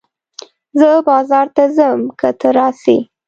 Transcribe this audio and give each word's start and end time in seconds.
زه 0.79 0.89
بازار 1.07 1.47
ته 1.55 1.63
ځم 1.75 1.99
که 2.19 2.27
ته 2.39 2.49
راسې 2.57 2.97